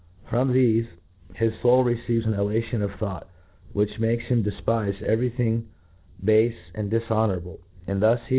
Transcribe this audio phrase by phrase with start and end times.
[0.31, 0.87] From jhefe,
[1.35, 3.29] his foul receiver an elevation of thought,
[3.71, 5.67] which makes him defpife every thing
[6.25, 8.29] bafe and diflionourable; and thus he.